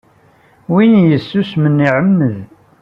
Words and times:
Win 0.73 0.93
yessusmen, 1.09 1.83
iɛemmed. 1.85 2.35